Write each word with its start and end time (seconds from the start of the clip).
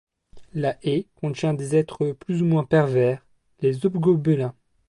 La 0.55 0.75
Haie 0.81 1.05
contient 1.13 1.53
des 1.53 1.75
êtres 1.75 2.13
plus 2.13 2.41
ou 2.41 2.45
moins 2.45 2.63
pervers, 2.63 3.23
les 3.59 3.85
hobgobelins. 3.85 4.55